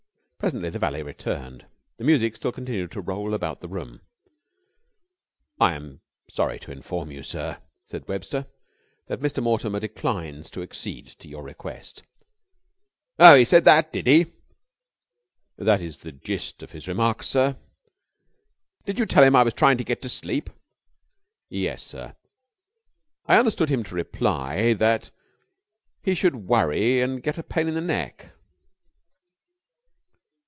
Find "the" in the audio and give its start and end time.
0.71-0.79, 1.97-2.03, 3.61-3.67, 15.99-16.11, 27.75-27.79